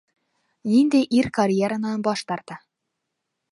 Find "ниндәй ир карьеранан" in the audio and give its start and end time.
0.69-2.07